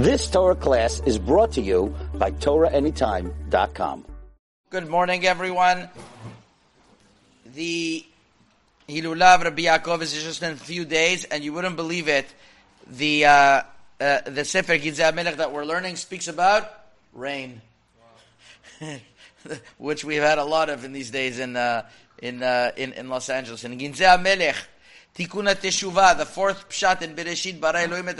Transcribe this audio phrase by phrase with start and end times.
[0.00, 4.06] This Torah class is brought to you by TorahAnytime.com.
[4.70, 5.90] Good morning, everyone.
[7.44, 8.06] The
[8.88, 12.24] Hilulav Rabbi Yaakov is just in a few days, and you wouldn't believe it.
[12.86, 13.62] The uh,
[14.00, 16.64] uh, the Sefer Ginzei Melech that we're learning speaks about
[17.12, 17.60] rain,
[19.76, 21.86] which we've had a lot of in these days in uh,
[22.22, 23.64] in, uh, in in Los Angeles.
[23.64, 24.56] In Ginzei Melech,
[25.14, 28.16] Tikkun Teshuvah, the fourth pshat in Bereshit, Bara Elohim et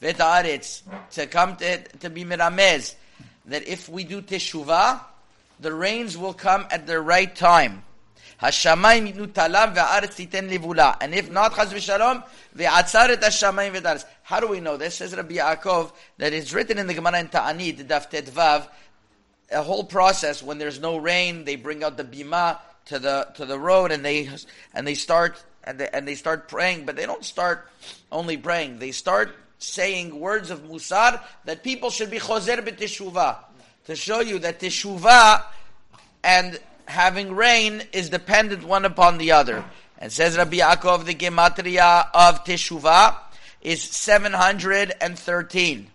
[0.00, 0.82] v'et Haaretz,
[1.12, 2.94] to come to, to be miramez,
[3.46, 5.00] that if we do Teshuvah,
[5.60, 7.84] the rains will come at the right time.
[8.40, 10.96] Yitnu talam ve'aretz titen livula.
[11.00, 12.24] And if not, chaz v'shalom,
[12.56, 14.04] ve'atzaret hashamayim ve'daretz.
[14.22, 14.96] How do we know this?
[14.96, 18.68] Says Rabbi Yaakov, that it's written in the Gemara in Ta'anit, Daf Vav,
[19.52, 23.44] a whole process, when there's no rain, they bring out the bima to the, to
[23.44, 24.28] the road and they,
[24.72, 27.68] and they start, and they, and they start praying, but they don't start
[28.10, 28.78] only praying.
[28.78, 33.36] They start saying words of musar that people should be choser b'teshuvah.
[33.86, 35.42] To show you that teshuvah
[36.22, 39.64] and having rain is dependent one upon the other.
[39.98, 43.16] And says Rabbi Yaakov, the gematria of teshuvah
[43.60, 45.86] is 713,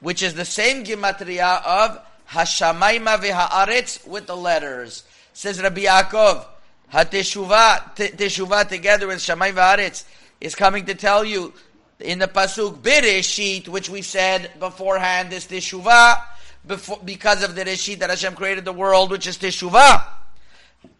[0.00, 5.04] which is the same gematria of hashamayma v'haaretz with the letters.
[5.32, 6.44] Says Rabbi Yaakov,
[6.92, 10.04] hateshuvah, teshuvah together with shamayim v'haaretz
[10.40, 11.52] is coming to tell you
[12.00, 16.22] in the pasuk Bereshit, which we said beforehand is teshuvah,
[16.66, 20.04] before, because of the Reshit that Hashem created the world, which is teshuvah.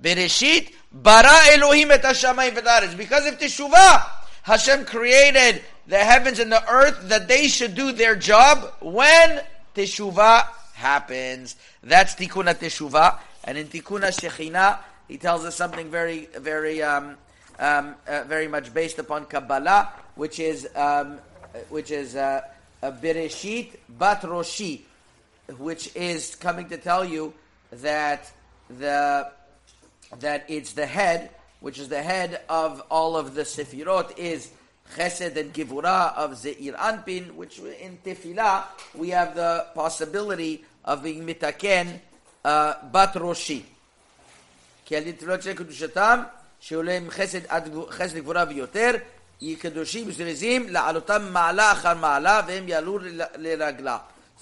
[0.03, 2.97] Bereshit, bara Elohim et hashamayim v'daretz.
[2.97, 4.05] Because of teshuvah,
[4.43, 9.41] Hashem created the heavens and the earth that they should do their job when
[9.75, 11.57] teshuvah happens.
[11.83, 13.19] That's tikkun teshuvah.
[13.45, 14.79] And in tikkun shechina,
[15.09, 17.17] he tells us something very, very, um,
[17.59, 21.20] um, uh, very much based upon Kabbalah, which is, um,
[21.70, 22.42] which is uh,
[22.82, 24.82] a Bereshit Bat Roshi,
[25.58, 27.34] which is coming to tell you
[27.72, 28.32] that
[28.70, 29.32] the
[30.20, 34.52] that it's the head, which is the head of all of the Sefirot, is
[34.96, 41.26] Chesed and Givura of Zeir Anpin, which in Tefillah we have the possibility of being
[41.26, 42.00] mitaken
[42.44, 43.64] uh, Bat Roshi.
[44.86, 46.24] כי על נטלות של קדושתם,
[46.60, 48.92] שעולה עם חסד עד חסד גבורה ויותר,
[49.43, 49.47] so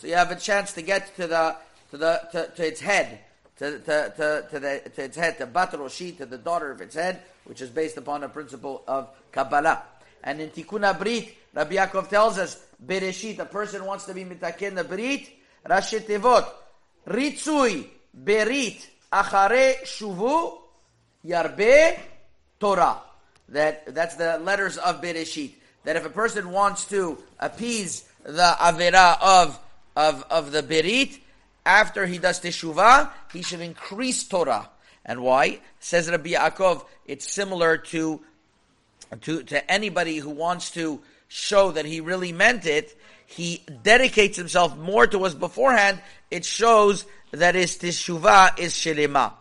[0.06, 1.56] you have a chance to get to the,
[1.90, 3.20] to the, to, to its head,
[3.58, 6.80] to, to, to, to, the, to its head, to Bat Roshi, to the daughter of
[6.80, 9.84] its head, which is based upon a principle of Kabbalah.
[10.24, 14.74] And in Tikkun Abrit, Rabbi Yaakov tells us, Bereshit, a person wants to be mitaken
[14.74, 15.28] the Brit,
[15.64, 16.44] Rashi Tevot,
[17.06, 17.86] Ritzui,
[18.24, 20.58] Berit, Achare Shuvu,
[21.24, 22.00] Yarbe,
[22.58, 23.02] Torah.
[23.50, 25.52] That, that's the letters of Bereshit.
[25.84, 29.58] That if a person wants to appease the Avera of,
[29.96, 31.18] of, of the Berit,
[31.64, 34.68] after he does Teshuvah, he should increase Torah.
[35.04, 35.60] And why?
[35.80, 38.20] Says Rabbi Yaakov, it's similar to,
[39.22, 42.96] to, to anybody who wants to show that he really meant it.
[43.26, 46.00] He dedicates himself more to us beforehand.
[46.30, 49.32] It shows that his Teshuvah is Shelema.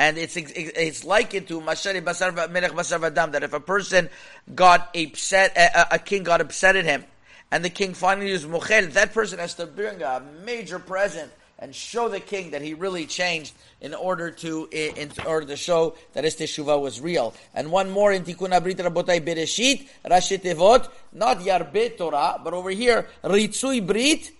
[0.00, 4.08] And it's it's likened to Mashari Basar Melech Basar Vadam that if a person
[4.54, 7.04] got upset, a, a king got upset at him,
[7.50, 11.74] and the king finally used Mukhel, that person has to bring a major present and
[11.74, 13.52] show the king that he really changed
[13.82, 17.34] in order to in order to show that his teshuvah was real.
[17.52, 22.70] And one more in Tikkun Abrit Rabotai Bereshit Rashi Tevot, not Yarbe Torah, but over
[22.70, 24.30] here Ritzui Brit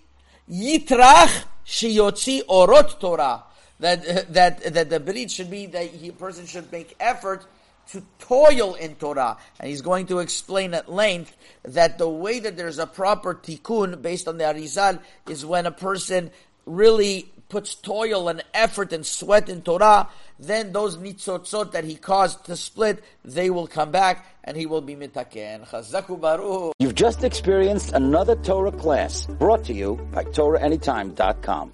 [0.49, 3.43] Yitrach Shiyotzi Orot Torah.
[3.81, 7.45] That that that the Brit should be that he, a person should make effort
[7.89, 9.37] to toil in Torah.
[9.59, 14.01] And he's going to explain at length that the way that there's a proper tikkun
[14.01, 16.31] based on the Arizal is when a person
[16.65, 20.07] really puts toil and effort and sweat in Torah,
[20.39, 24.81] then those nitzotzot that he caused to split, they will come back and he will
[24.81, 25.65] be mitaken.
[26.79, 31.69] You've just experienced another Torah class brought to you by TorahAnytime.com.